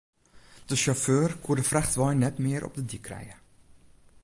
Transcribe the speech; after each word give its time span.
De 0.67 0.75
sjauffeur 0.79 1.31
koe 1.43 1.55
de 1.59 1.65
frachtwein 1.69 2.19
net 2.21 2.35
mear 2.43 2.63
op 2.67 2.73
de 2.77 2.83
dyk 2.89 3.03
krije. 3.07 3.35